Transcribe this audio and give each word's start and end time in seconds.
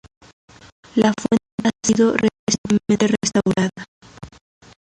La 0.95 1.13
fuente 1.13 1.69
ha 1.69 1.87
sido 1.87 2.15
recientemente 2.17 3.15
restaurada. 3.23 3.69